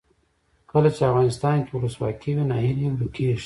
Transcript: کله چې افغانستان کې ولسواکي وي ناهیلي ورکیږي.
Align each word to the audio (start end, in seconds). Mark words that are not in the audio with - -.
کله 0.71 0.89
چې 0.95 1.01
افغانستان 1.09 1.57
کې 1.65 1.71
ولسواکي 1.73 2.31
وي 2.35 2.43
ناهیلي 2.51 2.87
ورکیږي. 2.89 3.37